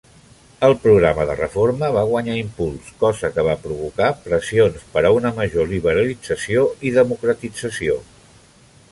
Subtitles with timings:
[0.67, 5.33] El programa de reforma va guanyar impuls, cosa que va provocar pressions per a una
[5.41, 7.99] major liberalització i democratització.